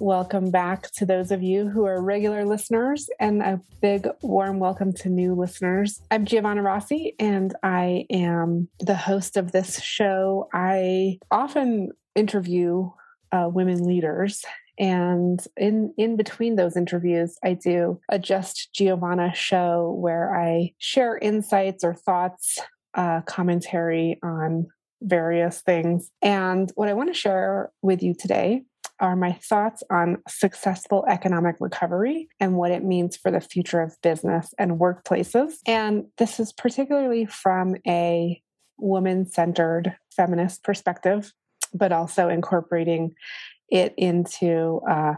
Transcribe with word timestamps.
Welcome 0.00 0.50
back 0.50 0.90
to 0.92 1.04
those 1.04 1.30
of 1.30 1.42
you 1.42 1.68
who 1.68 1.84
are 1.84 2.02
regular 2.02 2.46
listeners, 2.46 3.10
and 3.20 3.42
a 3.42 3.60
big 3.82 4.08
warm 4.22 4.58
welcome 4.58 4.94
to 4.94 5.10
new 5.10 5.34
listeners. 5.34 6.00
I'm 6.10 6.24
Giovanna 6.24 6.62
Rossi, 6.62 7.14
and 7.18 7.54
I 7.62 8.06
am 8.08 8.70
the 8.78 8.94
host 8.94 9.36
of 9.36 9.52
this 9.52 9.78
show. 9.82 10.48
I 10.54 11.18
often 11.30 11.90
interview 12.14 12.88
uh, 13.30 13.50
women 13.52 13.84
leaders 13.84 14.42
and 14.78 15.46
in 15.58 15.92
in 15.98 16.16
between 16.16 16.56
those 16.56 16.76
interviews 16.76 17.38
i 17.44 17.52
do 17.52 18.00
a 18.08 18.18
just 18.18 18.72
giovanna 18.72 19.32
show 19.34 19.94
where 20.00 20.34
i 20.34 20.72
share 20.78 21.18
insights 21.18 21.84
or 21.84 21.94
thoughts 21.94 22.58
uh, 22.94 23.20
commentary 23.20 24.18
on 24.22 24.66
various 25.02 25.60
things 25.60 26.10
and 26.22 26.72
what 26.74 26.88
i 26.88 26.94
want 26.94 27.10
to 27.10 27.14
share 27.14 27.70
with 27.82 28.02
you 28.02 28.14
today 28.14 28.64
are 29.00 29.16
my 29.16 29.32
thoughts 29.32 29.82
on 29.90 30.18
successful 30.28 31.04
economic 31.08 31.56
recovery 31.58 32.28
and 32.38 32.56
what 32.56 32.70
it 32.70 32.84
means 32.84 33.16
for 33.16 33.30
the 33.30 33.40
future 33.40 33.80
of 33.80 34.00
business 34.02 34.52
and 34.58 34.78
workplaces. 34.78 35.54
And 35.66 36.06
this 36.18 36.38
is 36.38 36.52
particularly 36.52 37.26
from 37.26 37.76
a 37.86 38.40
woman 38.78 39.26
centered 39.26 39.96
feminist 40.14 40.62
perspective, 40.62 41.32
but 41.74 41.92
also 41.92 42.28
incorporating 42.28 43.14
it 43.68 43.94
into 43.96 44.80
uh, 44.88 45.14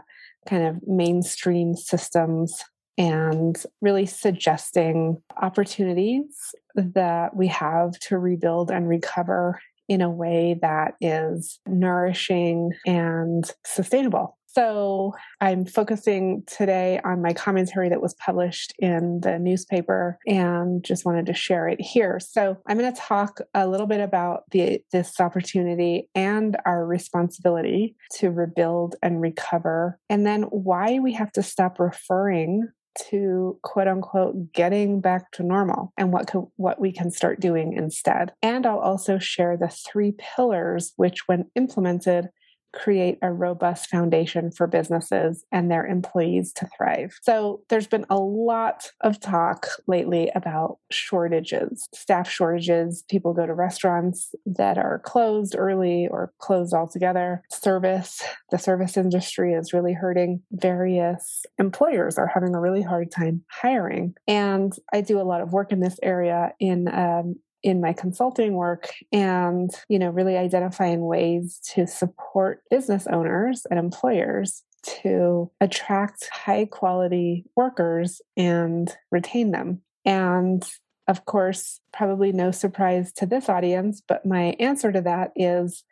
kind 0.47 0.67
of 0.67 0.87
mainstream 0.87 1.75
systems 1.75 2.63
and 2.97 3.63
really 3.81 4.05
suggesting 4.05 5.21
opportunities 5.41 6.53
that 6.75 7.35
we 7.35 7.47
have 7.47 7.97
to 7.99 8.17
rebuild 8.17 8.69
and 8.69 8.87
recover 8.87 9.59
in 9.87 10.01
a 10.01 10.09
way 10.09 10.57
that 10.61 10.95
is 11.01 11.59
nourishing 11.67 12.71
and 12.85 13.51
sustainable. 13.65 14.37
So 14.47 15.13
I'm 15.41 15.65
focusing 15.65 16.43
today 16.45 17.01
on 17.03 17.23
my 17.23 17.33
commentary 17.33 17.89
that 17.89 18.03
was 18.03 18.13
published 18.13 18.71
in 18.77 19.21
the 19.21 19.39
newspaper 19.39 20.19
and 20.27 20.83
just 20.83 21.05
wanted 21.05 21.25
to 21.25 21.33
share 21.33 21.67
it 21.67 21.81
here. 21.81 22.19
So 22.19 22.57
I'm 22.67 22.77
going 22.77 22.93
to 22.93 23.01
talk 23.01 23.39
a 23.55 23.67
little 23.67 23.87
bit 23.87 23.99
about 23.99 24.43
the, 24.51 24.83
this 24.91 25.19
opportunity 25.19 26.07
and 26.13 26.55
our 26.67 26.85
responsibility 26.85 27.95
to 28.17 28.29
rebuild 28.29 28.95
and 29.01 29.19
recover, 29.19 29.99
and 30.07 30.23
then 30.23 30.43
why 30.43 30.99
we 30.99 31.13
have 31.13 31.31
to 31.31 31.41
stop 31.41 31.79
referring 31.79 32.69
to 33.09 33.59
quote 33.63 33.87
unquote 33.87 34.53
getting 34.53 35.01
back 35.01 35.31
to 35.31 35.43
normal 35.43 35.93
and 35.97 36.11
what 36.11 36.27
co- 36.27 36.51
what 36.55 36.79
we 36.79 36.91
can 36.91 37.11
start 37.11 37.39
doing 37.39 37.73
instead. 37.73 38.31
And 38.41 38.65
I'll 38.65 38.79
also 38.79 39.19
share 39.19 39.57
the 39.57 39.69
three 39.69 40.13
pillars 40.17 40.93
which 40.95 41.27
when 41.27 41.45
implemented 41.55 42.29
create 42.73 43.17
a 43.21 43.31
robust 43.31 43.89
foundation 43.89 44.51
for 44.51 44.67
businesses 44.67 45.45
and 45.51 45.69
their 45.69 45.85
employees 45.85 46.51
to 46.53 46.67
thrive. 46.75 47.17
So, 47.21 47.61
there's 47.69 47.87
been 47.87 48.05
a 48.09 48.17
lot 48.17 48.91
of 49.01 49.19
talk 49.19 49.67
lately 49.87 50.31
about 50.35 50.79
shortages, 50.91 51.87
staff 51.93 52.29
shortages. 52.29 53.03
People 53.09 53.33
go 53.33 53.45
to 53.45 53.53
restaurants 53.53 54.33
that 54.45 54.77
are 54.77 54.99
closed 54.99 55.55
early 55.57 56.07
or 56.09 56.33
closed 56.39 56.73
altogether. 56.73 57.43
Service, 57.51 58.21
the 58.51 58.57
service 58.57 58.97
industry 58.97 59.53
is 59.53 59.73
really 59.73 59.93
hurting. 59.93 60.41
Various 60.51 61.45
employers 61.59 62.17
are 62.17 62.31
having 62.33 62.55
a 62.55 62.59
really 62.59 62.81
hard 62.81 63.11
time 63.11 63.43
hiring. 63.49 64.15
And 64.27 64.73
I 64.91 65.01
do 65.01 65.19
a 65.19 65.23
lot 65.23 65.41
of 65.41 65.53
work 65.53 65.71
in 65.71 65.79
this 65.79 65.99
area 66.01 66.53
in 66.59 66.87
um, 66.87 67.35
in 67.63 67.81
my 67.81 67.93
consulting 67.93 68.53
work 68.53 68.93
and 69.11 69.71
you 69.89 69.97
know 69.97 70.09
really 70.09 70.37
identifying 70.37 71.05
ways 71.05 71.59
to 71.63 71.87
support 71.87 72.61
business 72.69 73.07
owners 73.07 73.65
and 73.69 73.79
employers 73.79 74.63
to 74.83 75.49
attract 75.61 76.27
high 76.29 76.65
quality 76.65 77.45
workers 77.55 78.21
and 78.35 78.93
retain 79.11 79.51
them. 79.51 79.81
And 80.05 80.63
of 81.07 81.25
course 81.25 81.79
probably 81.91 82.31
no 82.31 82.51
surprise 82.51 83.11
to 83.11 83.25
this 83.25 83.49
audience 83.49 84.01
but 84.07 84.25
my 84.25 84.55
answer 84.59 84.91
to 84.91 85.01
that 85.01 85.31
is 85.35 85.83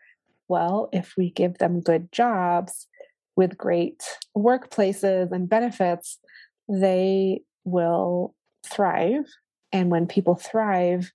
well 0.48 0.90
if 0.94 1.14
we 1.18 1.30
give 1.32 1.58
them 1.58 1.82
good 1.82 2.10
jobs 2.14 2.88
with 3.36 3.58
great 3.58 4.02
workplaces 4.38 5.32
and 5.32 5.50
benefits 5.50 6.18
they 6.70 7.42
will 7.64 8.36
thrive. 8.66 9.26
And 9.72 9.90
when 9.90 10.08
people 10.08 10.36
thrive 10.36 11.12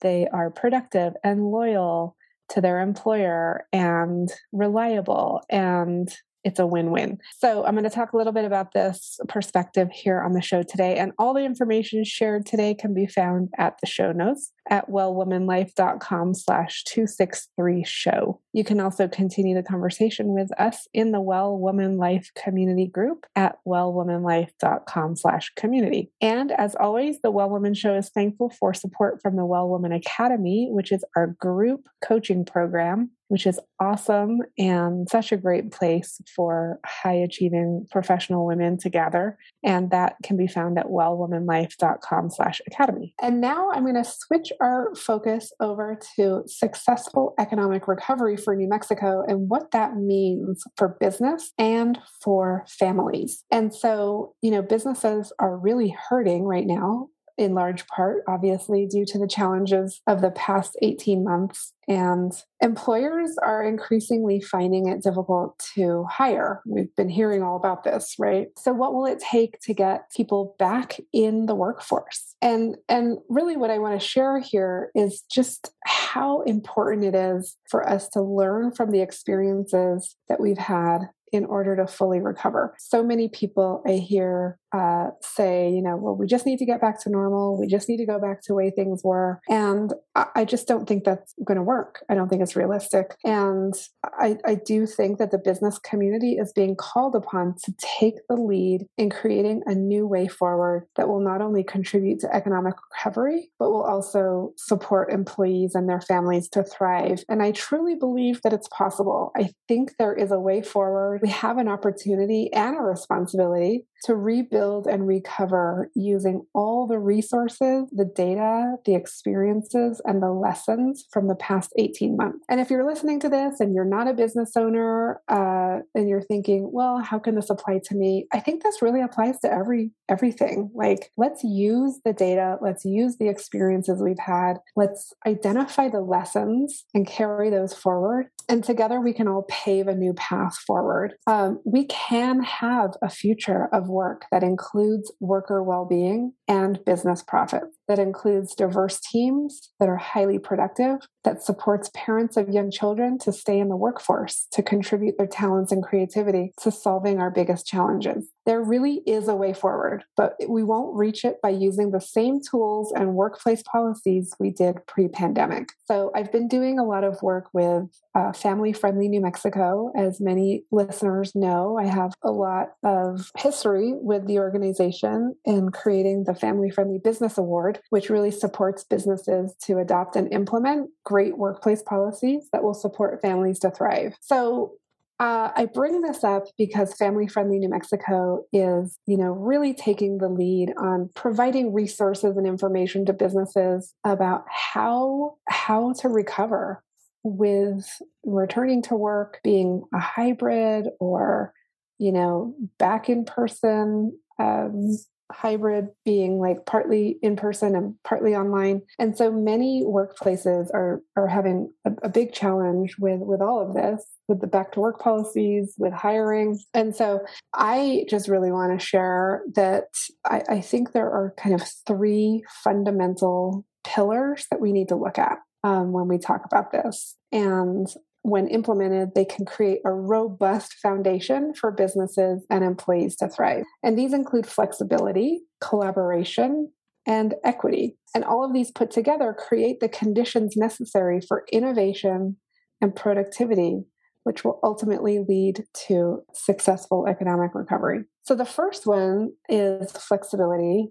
they 0.00 0.28
are 0.32 0.50
productive 0.50 1.14
and 1.22 1.44
loyal 1.44 2.16
to 2.50 2.60
their 2.60 2.80
employer 2.80 3.66
and 3.72 4.30
reliable 4.52 5.42
and 5.48 6.12
it's 6.44 6.58
a 6.58 6.66
win 6.66 6.90
win. 6.90 7.18
So, 7.38 7.64
I'm 7.64 7.74
going 7.74 7.84
to 7.84 7.90
talk 7.90 8.12
a 8.12 8.16
little 8.16 8.32
bit 8.32 8.44
about 8.44 8.72
this 8.72 9.18
perspective 9.28 9.90
here 9.92 10.20
on 10.20 10.32
the 10.32 10.42
show 10.42 10.62
today. 10.62 10.96
And 10.96 11.12
all 11.18 11.34
the 11.34 11.44
information 11.44 12.04
shared 12.04 12.46
today 12.46 12.74
can 12.74 12.94
be 12.94 13.06
found 13.06 13.50
at 13.58 13.76
the 13.80 13.86
show 13.86 14.12
notes 14.12 14.52
at 14.70 14.88
wellwomanlife.com 14.88 16.34
slash 16.34 16.84
263 16.84 17.84
show. 17.84 18.40
You 18.52 18.64
can 18.64 18.80
also 18.80 19.08
continue 19.08 19.54
the 19.54 19.62
conversation 19.62 20.28
with 20.28 20.50
us 20.58 20.86
in 20.94 21.12
the 21.12 21.20
Well 21.20 21.58
Woman 21.58 21.98
Life 21.98 22.30
community 22.36 22.86
group 22.86 23.26
at 23.34 23.58
wellwomanlife.com 23.66 25.16
slash 25.16 25.50
community. 25.56 26.10
And 26.20 26.52
as 26.52 26.76
always, 26.76 27.20
the 27.20 27.30
Well 27.30 27.50
Woman 27.50 27.74
Show 27.74 27.94
is 27.94 28.10
thankful 28.10 28.50
for 28.50 28.72
support 28.72 29.20
from 29.20 29.36
the 29.36 29.44
Well 29.44 29.68
Woman 29.68 29.92
Academy, 29.92 30.68
which 30.70 30.92
is 30.92 31.04
our 31.16 31.26
group 31.26 31.88
coaching 32.02 32.44
program 32.44 33.10
which 33.30 33.46
is 33.46 33.60
awesome 33.78 34.40
and 34.58 35.08
such 35.08 35.30
a 35.30 35.36
great 35.36 35.70
place 35.70 36.20
for 36.34 36.80
high 36.84 37.14
achieving 37.14 37.86
professional 37.88 38.44
women 38.44 38.76
to 38.76 38.90
gather. 38.90 39.38
And 39.62 39.90
that 39.92 40.16
can 40.24 40.36
be 40.36 40.48
found 40.48 40.78
at 40.80 40.86
wellwomanlife.com 40.86 42.30
slash 42.30 42.60
academy. 42.66 43.14
And 43.22 43.40
now 43.40 43.70
I'm 43.70 43.84
going 43.84 43.94
to 43.94 44.04
switch 44.04 44.52
our 44.60 44.92
focus 44.96 45.52
over 45.60 45.96
to 46.16 46.42
successful 46.46 47.34
economic 47.38 47.86
recovery 47.86 48.36
for 48.36 48.56
New 48.56 48.68
Mexico 48.68 49.22
and 49.28 49.48
what 49.48 49.70
that 49.70 49.94
means 49.94 50.64
for 50.76 50.96
business 50.98 51.52
and 51.56 52.00
for 52.20 52.64
families. 52.68 53.44
And 53.52 53.72
so, 53.72 54.34
you 54.42 54.50
know, 54.50 54.60
businesses 54.60 55.32
are 55.38 55.56
really 55.56 55.96
hurting 56.08 56.42
right 56.44 56.66
now 56.66 57.10
in 57.40 57.54
large 57.54 57.86
part, 57.86 58.22
obviously, 58.28 58.86
due 58.86 59.06
to 59.06 59.18
the 59.18 59.26
challenges 59.26 60.02
of 60.06 60.20
the 60.20 60.30
past 60.30 60.76
18 60.82 61.24
months. 61.24 61.72
And 61.88 62.32
employers 62.60 63.36
are 63.42 63.64
increasingly 63.64 64.42
finding 64.42 64.88
it 64.88 65.02
difficult 65.02 65.58
to 65.74 66.04
hire. 66.04 66.60
We've 66.66 66.94
been 66.96 67.08
hearing 67.08 67.42
all 67.42 67.56
about 67.56 67.82
this, 67.82 68.14
right? 68.18 68.48
So 68.58 68.74
what 68.74 68.92
will 68.92 69.06
it 69.06 69.20
take 69.20 69.58
to 69.62 69.72
get 69.72 70.10
people 70.14 70.54
back 70.58 71.00
in 71.14 71.46
the 71.46 71.54
workforce? 71.54 72.36
And 72.42 72.76
and 72.88 73.18
really 73.30 73.56
what 73.56 73.70
I 73.70 73.78
want 73.78 73.98
to 73.98 74.06
share 74.06 74.38
here 74.38 74.90
is 74.94 75.22
just 75.22 75.72
how 75.86 76.42
important 76.42 77.06
it 77.06 77.14
is 77.14 77.56
for 77.70 77.88
us 77.88 78.08
to 78.10 78.20
learn 78.20 78.70
from 78.72 78.90
the 78.90 79.00
experiences 79.00 80.14
that 80.28 80.40
we've 80.40 80.58
had 80.58 81.08
in 81.32 81.44
order 81.44 81.76
to 81.76 81.86
fully 81.86 82.20
recover. 82.20 82.74
So 82.78 83.02
many 83.02 83.28
people 83.28 83.82
I 83.86 83.92
hear 83.92 84.58
uh, 84.72 85.08
say, 85.20 85.70
you 85.70 85.82
know, 85.82 85.96
well, 85.96 86.16
we 86.16 86.26
just 86.26 86.46
need 86.46 86.58
to 86.58 86.66
get 86.66 86.80
back 86.80 87.00
to 87.02 87.10
normal. 87.10 87.58
We 87.58 87.66
just 87.66 87.88
need 87.88 87.98
to 87.98 88.06
go 88.06 88.20
back 88.20 88.40
to 88.42 88.48
the 88.48 88.54
way 88.54 88.70
things 88.70 89.02
were. 89.02 89.40
And 89.48 89.92
I, 90.14 90.26
I 90.36 90.44
just 90.44 90.68
don't 90.68 90.86
think 90.86 91.04
that's 91.04 91.34
going 91.44 91.56
to 91.56 91.62
work. 91.62 92.04
I 92.08 92.14
don't 92.14 92.28
think 92.28 92.42
it's 92.42 92.56
realistic. 92.56 93.16
And 93.24 93.74
I, 94.04 94.36
I 94.44 94.54
do 94.54 94.86
think 94.86 95.18
that 95.18 95.30
the 95.30 95.38
business 95.38 95.78
community 95.78 96.32
is 96.34 96.52
being 96.52 96.76
called 96.76 97.14
upon 97.16 97.54
to 97.64 97.74
take 97.98 98.14
the 98.28 98.36
lead 98.36 98.86
in 98.96 99.10
creating 99.10 99.62
a 99.66 99.74
new 99.74 100.06
way 100.06 100.28
forward 100.28 100.86
that 100.96 101.08
will 101.08 101.20
not 101.20 101.40
only 101.40 101.64
contribute 101.64 102.20
to 102.20 102.34
economic 102.34 102.74
recovery, 102.92 103.50
but 103.58 103.70
will 103.70 103.84
also 103.84 104.52
support 104.56 105.12
employees 105.12 105.74
and 105.74 105.88
their 105.88 106.00
families 106.00 106.48
to 106.50 106.62
thrive. 106.62 107.24
And 107.28 107.42
I 107.42 107.52
truly 107.52 107.94
believe 107.94 108.40
that 108.42 108.52
it's 108.52 108.68
possible. 108.68 109.32
I 109.36 109.50
think 109.68 109.92
there 109.98 110.14
is 110.14 110.30
a 110.30 110.38
way 110.38 110.62
forward. 110.62 111.20
We 111.22 111.30
have 111.30 111.58
an 111.58 111.68
opportunity 111.68 112.52
and 112.52 112.76
a 112.76 112.80
responsibility 112.80 113.86
to 114.04 114.14
rebuild 114.14 114.86
and 114.86 115.06
recover 115.06 115.90
using 115.94 116.46
all 116.54 116.86
the 116.86 116.98
resources, 116.98 117.88
the 117.92 118.04
data, 118.04 118.76
the 118.84 118.94
experiences, 118.94 120.00
and 120.04 120.22
the 120.22 120.30
lessons 120.30 121.06
from 121.12 121.28
the 121.28 121.34
past 121.34 121.72
18 121.78 122.16
months. 122.16 122.44
And 122.48 122.60
if 122.60 122.70
you're 122.70 122.86
listening 122.86 123.20
to 123.20 123.28
this 123.28 123.60
and 123.60 123.74
you're 123.74 123.84
not 123.84 124.08
a 124.08 124.14
business 124.14 124.56
owner 124.56 125.20
uh, 125.28 125.80
and 125.94 126.08
you're 126.08 126.22
thinking, 126.22 126.70
well, 126.72 126.98
how 126.98 127.18
can 127.18 127.34
this 127.34 127.50
apply 127.50 127.80
to 127.84 127.94
me? 127.94 128.26
I 128.32 128.40
think 128.40 128.62
this 128.62 128.82
really 128.82 129.02
applies 129.02 129.40
to 129.40 129.52
every 129.52 129.90
everything. 130.08 130.70
Like, 130.74 131.12
let's 131.16 131.44
use 131.44 132.00
the 132.04 132.12
data, 132.12 132.58
let's 132.60 132.84
use 132.84 133.16
the 133.18 133.28
experiences 133.28 134.02
we've 134.02 134.18
had, 134.18 134.54
let's 134.76 135.12
identify 135.26 135.88
the 135.88 136.00
lessons 136.00 136.84
and 136.94 137.06
carry 137.06 137.48
those 137.50 137.72
forward. 137.74 138.26
And 138.48 138.64
together 138.64 139.00
we 139.00 139.12
can 139.12 139.28
all 139.28 139.46
pave 139.48 139.86
a 139.86 139.94
new 139.94 140.12
path 140.14 140.58
forward. 140.66 141.14
Um, 141.26 141.60
we 141.64 141.84
can 141.86 142.42
have 142.42 142.94
a 143.02 143.08
future 143.08 143.68
of 143.72 143.88
work 143.90 144.26
that 144.30 144.42
includes 144.42 145.12
worker 145.20 145.62
well 145.62 145.84
being 145.84 146.32
and 146.48 146.84
business 146.84 147.22
profits, 147.22 147.76
that 147.88 147.98
includes 147.98 148.54
diverse 148.54 149.00
teams 149.00 149.70
that 149.78 149.88
are 149.88 149.96
highly 149.96 150.38
productive, 150.38 151.00
that 151.24 151.42
supports 151.42 151.90
parents 151.94 152.36
of 152.36 152.48
young 152.48 152.70
children 152.70 153.18
to 153.18 153.32
stay 153.32 153.58
in 153.58 153.68
the 153.68 153.76
workforce, 153.76 154.46
to 154.52 154.62
contribute 154.62 155.16
their 155.18 155.26
talents 155.26 155.72
and 155.72 155.82
creativity 155.82 156.52
to 156.62 156.70
solving 156.70 157.20
our 157.20 157.30
biggest 157.30 157.66
challenges. 157.66 158.28
There 158.46 158.62
really 158.62 159.02
is 159.06 159.28
a 159.28 159.34
way 159.34 159.52
forward, 159.52 160.04
but 160.16 160.34
we 160.48 160.62
won't 160.62 160.96
reach 160.96 161.24
it 161.24 161.40
by 161.42 161.50
using 161.50 161.90
the 161.90 162.00
same 162.00 162.40
tools 162.40 162.92
and 162.92 163.14
workplace 163.14 163.62
policies 163.62 164.34
we 164.40 164.50
did 164.50 164.78
pre 164.86 165.08
pandemic. 165.08 165.70
So 165.86 166.10
I've 166.14 166.32
been 166.32 166.48
doing 166.48 166.78
a 166.78 166.84
lot 166.84 167.04
of 167.04 167.20
work 167.22 167.48
with 167.52 167.84
uh, 168.14 168.32
Family 168.32 168.72
Friendly 168.72 169.08
New 169.08 169.20
Mexico. 169.20 169.92
As 169.96 170.20
many 170.20 170.64
listeners 170.70 171.34
know, 171.34 171.78
I 171.78 171.86
have 171.86 172.12
a 172.22 172.30
lot 172.30 172.72
of 172.82 173.30
history 173.38 173.92
with 173.94 174.26
the 174.26 174.38
organization 174.38 175.34
in 175.44 175.70
creating 175.70 176.24
the 176.24 176.34
Family 176.34 176.70
Friendly 176.70 176.98
Business 176.98 177.38
Award, 177.38 177.80
which 177.90 178.10
really 178.10 178.30
supports 178.30 178.84
businesses 178.84 179.54
to 179.64 179.78
adopt 179.78 180.16
and 180.16 180.32
implement 180.32 180.90
great 181.04 181.38
workplace 181.38 181.82
policies 181.82 182.48
that 182.52 182.62
will 182.62 182.74
support 182.74 183.20
families 183.20 183.58
to 183.60 183.70
thrive. 183.70 184.14
So 184.20 184.74
uh, 185.20 185.52
I 185.54 185.66
bring 185.66 186.00
this 186.00 186.24
up 186.24 186.44
because 186.56 186.94
Family 186.94 187.28
Friendly 187.28 187.58
New 187.58 187.68
Mexico 187.68 188.46
is, 188.54 188.98
you 189.06 189.18
know, 189.18 189.32
really 189.32 189.74
taking 189.74 190.16
the 190.16 190.30
lead 190.30 190.72
on 190.78 191.10
providing 191.14 191.74
resources 191.74 192.38
and 192.38 192.46
information 192.46 193.04
to 193.04 193.12
businesses 193.12 193.92
about 194.02 194.44
how 194.48 195.36
how 195.46 195.92
to 196.00 196.08
recover 196.08 196.82
with 197.22 197.86
returning 198.24 198.80
to 198.84 198.94
work 198.94 199.40
being 199.44 199.82
a 199.92 200.00
hybrid 200.00 200.88
or, 201.00 201.52
you 201.98 202.12
know, 202.12 202.54
back 202.78 203.10
in 203.10 203.26
person 203.26 204.18
um, 204.38 204.96
hybrid 205.32 205.88
being 206.04 206.38
like 206.38 206.66
partly 206.66 207.18
in 207.22 207.36
person 207.36 207.74
and 207.74 207.94
partly 208.04 208.34
online. 208.34 208.82
And 208.98 209.16
so 209.16 209.30
many 209.30 209.84
workplaces 209.84 210.68
are 210.74 211.02
are 211.16 211.28
having 211.28 211.72
a, 211.84 211.92
a, 212.04 212.08
big 212.08 212.32
challenge 212.32 212.96
with 212.98 213.20
with 213.20 213.40
all 213.40 213.60
of 213.60 213.74
this 213.74 214.04
with 214.28 214.40
the 214.40 214.46
back 214.46 214.72
to 214.72 214.80
work 214.80 215.00
policies 215.00 215.74
with 215.78 215.92
hiring. 215.92 216.58
And 216.74 216.94
so 216.94 217.20
i 217.54 218.04
just 218.08 218.28
really 218.28 218.52
want 218.52 218.78
to 218.78 218.84
share 218.84 219.42
that 219.54 219.88
I, 220.24 220.42
I 220.48 220.60
think 220.60 220.92
there 220.92 221.10
are 221.10 221.34
kind 221.36 221.54
of 221.54 221.62
three 221.86 222.44
fundamental 222.62 223.64
pillars 223.84 224.46
that 224.50 224.60
we 224.60 224.72
need 224.72 224.88
to 224.88 224.96
look 224.96 225.18
at 225.18 225.38
um, 225.64 225.92
when 225.92 226.08
we 226.08 226.18
talk 226.18 226.42
about 226.44 226.72
this. 226.72 227.16
And 227.32 227.86
when 228.22 228.48
implemented, 228.48 229.14
they 229.14 229.24
can 229.24 229.46
create 229.46 229.80
a 229.84 229.92
robust 229.92 230.74
foundation 230.74 231.54
for 231.54 231.70
businesses 231.70 232.44
and 232.50 232.62
employees 232.62 233.16
to 233.16 233.28
thrive. 233.28 233.64
And 233.82 233.98
these 233.98 234.12
include 234.12 234.46
flexibility, 234.46 235.42
collaboration, 235.60 236.70
and 237.06 237.34
equity. 237.44 237.96
And 238.14 238.24
all 238.24 238.44
of 238.44 238.52
these 238.52 238.70
put 238.70 238.90
together 238.90 239.34
create 239.36 239.80
the 239.80 239.88
conditions 239.88 240.56
necessary 240.56 241.20
for 241.20 241.44
innovation 241.50 242.36
and 242.80 242.94
productivity, 242.94 243.84
which 244.24 244.44
will 244.44 244.60
ultimately 244.62 245.18
lead 245.26 245.64
to 245.86 246.20
successful 246.34 247.06
economic 247.08 247.54
recovery. 247.54 248.04
So 248.22 248.34
the 248.34 248.44
first 248.44 248.86
one 248.86 249.30
is 249.48 249.92
flexibility. 249.92 250.88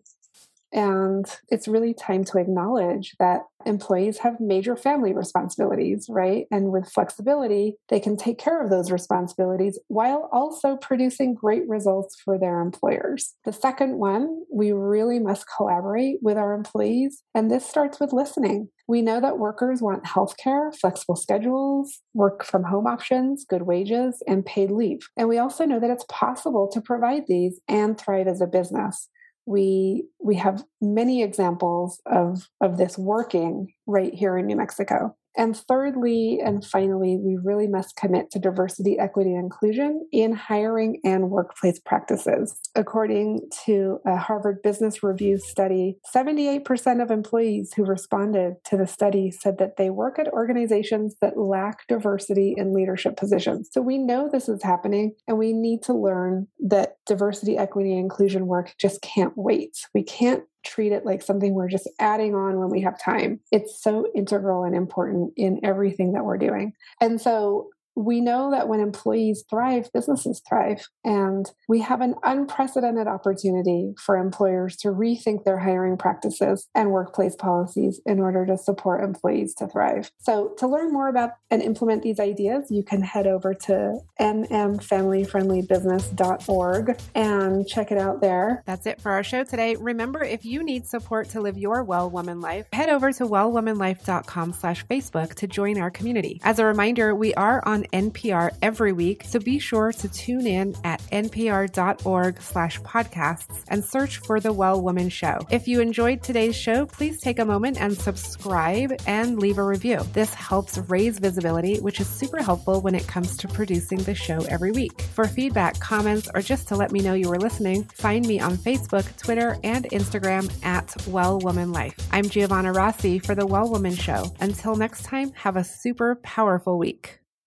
And 0.72 1.26
it's 1.50 1.68
really 1.68 1.94
time 1.94 2.24
to 2.26 2.38
acknowledge 2.38 3.16
that 3.20 3.42
employees 3.66 4.20
have 4.20 4.40
major 4.40 4.76
family 4.76 5.14
responsibilities, 5.14 6.08
right? 6.10 6.46
And 6.52 6.72
with 6.72 6.92
flexibility, 6.92 7.76
they 7.90 8.00
can 8.00 8.16
take 8.16 8.38
care 8.38 8.64
of 8.64 8.70
those 8.70 8.92
responsibilities 8.92 9.80
while 9.88 10.30
also 10.32 10.78
producing 10.78 11.34
great 11.34 11.68
results 11.68 12.18
for 12.24 12.38
their 12.38 12.62
employers. 12.62 13.36
The 13.46 13.54
second 13.54 13.98
one, 13.98 14.44
we 14.54 14.72
really 14.72 15.20
must 15.20 15.46
collaborate 15.56 16.18
with 16.22 16.38
our 16.38 16.54
employees. 16.54 17.24
And 17.34 17.50
this 17.50 17.66
starts 17.66 18.00
with 18.00 18.14
listening. 18.14 18.70
We 18.88 19.02
know 19.02 19.22
that 19.22 19.38
workers 19.38 19.82
want 19.82 20.04
healthcare, 20.04 20.76
flexible 20.76 21.16
schedules, 21.16 22.00
work 22.14 22.44
from 22.44 22.64
home 22.64 22.88
options, 22.88 23.46
good 23.48 23.64
wages, 23.64 24.24
and 24.28 24.46
paid 24.46 24.72
leave. 24.72 25.00
And 25.16 25.30
we 25.30 25.38
also 25.38 25.66
know 25.66 25.80
that 25.80 25.92
it's 25.92 26.06
possible 26.10 26.68
to 26.74 26.82
provide 26.82 27.24
these 27.28 27.60
and 27.68 27.98
thrive 27.98 28.28
as 28.28 28.42
a 28.42 28.48
business 28.48 29.10
we 29.50 30.06
we 30.24 30.36
have 30.36 30.64
many 30.80 31.24
examples 31.24 32.00
of 32.06 32.48
of 32.62 32.78
this 32.78 33.00
working 33.00 33.74
right 33.88 34.14
here 34.14 34.38
in 34.38 34.46
New 34.46 34.56
Mexico. 34.56 35.16
And 35.40 35.56
thirdly 35.56 36.42
and 36.44 36.66
finally, 36.66 37.18
we 37.18 37.38
really 37.42 37.68
must 37.68 37.96
commit 37.96 38.30
to 38.32 38.40
diversity, 38.40 39.00
equity, 39.00 39.34
and 39.34 39.46
inclusion 39.46 40.06
in 40.12 40.34
hiring 40.34 41.00
and 41.06 41.30
workplace 41.30 41.80
practices. 41.80 42.60
According 42.76 43.48
to 43.66 44.00
a 44.06 44.18
Harvard 44.18 44.62
Business 44.62 45.02
Review 45.02 45.40
study, 45.40 45.98
78% 46.14 47.02
of 47.02 47.10
employees 47.10 47.72
who 47.74 47.86
responded 47.86 48.56
to 48.66 48.76
the 48.76 48.86
study 48.86 49.32
said 49.32 49.60
that 49.60 49.78
they 49.78 49.90
work 49.90 50.20
at 50.20 50.28
organizations 50.28 51.16
that 51.22 51.38
lack 51.38 51.88
diversity 51.88 52.54
in 52.58 52.74
leadership 52.74 53.16
positions. 53.16 53.70
So 53.72 53.82
we 53.82 53.98
know 53.98 54.28
this 54.30 54.50
is 54.50 54.62
happening, 54.62 55.16
and 55.26 55.38
we 55.38 55.54
need 55.54 55.84
to 55.84 55.94
learn 55.94 56.48
that 56.68 56.98
diversity, 57.06 57.58
equity, 57.58 57.92
and 57.92 58.02
inclusion 58.02 58.46
work 58.46 58.74
just 58.78 59.02
can't 59.02 59.34
wait. 59.38 59.78
We 59.94 60.04
can't 60.04 60.44
treat 60.66 60.92
it 60.92 61.06
like 61.06 61.22
something 61.22 61.54
we're 61.54 61.70
just 61.70 61.90
adding 62.00 62.36
on 62.36 62.60
when 62.60 62.70
we 62.70 62.82
have 62.82 63.00
time. 63.00 63.40
It's 63.52 63.82
so 63.82 64.08
integral 64.16 64.64
and 64.64 64.76
important 64.76 65.34
in 65.38 65.60
everything 65.64 66.14
that 66.14 66.26
we're 66.26 66.38
doing. 66.38 66.74
And 67.02 67.20
so 67.20 67.70
we 68.00 68.22
know 68.22 68.50
that 68.52 68.70
when 68.70 68.80
employees 68.80 69.44
thrive, 69.50 69.90
businesses 69.94 70.42
thrive. 70.48 70.88
And 71.04 71.52
we 71.68 71.82
have 71.82 72.00
an 72.00 72.16
unprecedented 72.24 73.08
opportunity 73.08 73.94
for 73.98 74.16
employers 74.18 74.78
to 74.78 74.88
rethink 74.88 75.44
their 75.44 75.60
hiring 75.60 75.98
practices 75.98 76.70
and 76.74 76.92
workplace 76.92 77.36
policies 77.36 78.00
in 78.06 78.22
order 78.22 78.46
to 78.46 78.58
support 78.58 79.04
employees 79.04 79.54
to 79.56 79.68
thrive. 79.68 80.10
So, 80.20 80.54
to 80.60 80.68
learn 80.68 80.94
more 80.94 81.10
about 81.10 81.32
and 81.52 81.62
implement 81.62 82.04
these 82.04 82.22
ideas, 82.22 82.68
you 82.70 82.84
can 82.84 83.02
head 83.02 83.28
over 83.28 83.54
to 83.54 84.00
nmfamilyfriendlybusiness.org 84.20 87.02
and 87.16 87.68
check 87.68 87.92
it 87.92 87.98
out 87.98 88.22
there. 88.22 88.64
That's 88.66 88.86
it 88.86 89.02
for 89.02 89.12
our 89.12 89.24
show 89.24 89.44
today. 89.44 89.76
Remember, 89.76 90.24
if 90.24 90.46
you 90.46 90.64
need 90.64 90.86
support 90.86 91.28
to 91.30 91.42
live 91.42 91.58
your 91.58 91.84
well 91.84 92.08
woman 92.10 92.40
life, 92.40 92.68
head 92.72 92.88
over 92.90 93.12
to 93.12 93.26
wellwomanlife.com 93.26 94.54
slash 94.54 94.86
Facebook 94.86 95.34
to 95.36 95.48
join 95.48 95.78
our 95.78 95.92
community. 95.92 96.40
As 96.44 96.60
a 96.60 96.66
reminder, 96.66 97.14
we 97.14 97.34
are 97.34 97.62
on 97.68 97.88
NPR 97.92 98.52
every 98.62 98.92
week, 98.92 99.24
so 99.26 99.40
be 99.40 99.60
sure 99.60 99.92
to 99.92 100.10
tune 100.10 100.48
in 100.48 100.76
at 100.84 101.02
npr.org 101.12 102.42
slash 102.42 102.80
podcasts 102.82 103.64
and 103.68 103.84
search 103.84 104.18
for 104.18 104.40
The 104.40 104.54
Well 104.54 104.82
Woman 104.82 105.10
Show. 105.10 105.40
If 105.50 105.68
you 105.68 105.82
enjoyed 105.82 106.22
today's 106.22 106.56
show, 106.56 106.86
please 106.86 107.22
take 107.22 107.40
a 107.40 107.46
moment 107.46 107.80
and 107.80 107.98
subscribe 107.98 108.94
and 109.08 109.40
leave 109.40 109.58
a 109.58 109.64
review. 109.64 110.00
This 110.14 110.34
helps 110.34 110.78
raise 110.90 111.20
visibility, 111.20 111.78
which 111.80 112.00
is 112.00 112.08
super 112.08 112.42
helpful 112.42 112.82
when 112.82 112.96
it 112.96 113.08
comes 113.08 113.38
to 113.38 113.48
producing 113.48 114.00
the 114.00 114.16
show 114.16 114.40
every 114.50 114.72
week. 114.72 115.02
For 115.02 115.28
feedback, 115.28 115.80
comments, 115.80 116.30
or 116.34 116.42
just 116.42 116.68
to 116.70 116.76
let 116.76 116.92
me 116.92 117.02
know 117.02 117.14
you 117.14 117.30
were 117.30 117.40
listening, 117.40 117.84
find 117.94 118.28
me 118.28 118.40
on 118.40 118.58
Facebook, 118.58 119.16
Twitter, 119.18 119.58
and 119.64 119.86
Instagram 119.86 120.52
at 120.64 120.96
Well 121.08 121.40
Woman 121.40 121.72
Life. 121.72 121.96
I'm 122.12 122.30
Giovanna 122.30 122.72
Rossi 122.72 123.20
for 123.20 123.36
The 123.36 123.46
Well 123.46 123.70
Woman 123.70 123.96
Show. 123.96 124.34
Until 124.40 124.76
next 124.76 125.04
time, 125.04 125.32
have 125.34 125.56
a 125.56 125.64
super 125.64 126.16
powerful 126.16 126.78
week. 126.78 127.20